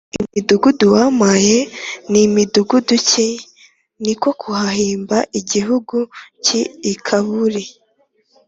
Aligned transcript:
imidugudu 0.23 0.85
wampaye 0.95 1.57
ni 2.11 2.21
midugudu 2.33 2.95
ki?” 3.09 3.27
Ni 4.03 4.13
ko 4.21 4.29
kuhahimba 4.41 5.17
igihugu 5.39 5.97
cy’i 6.43 6.95
Kabuli 7.05 7.63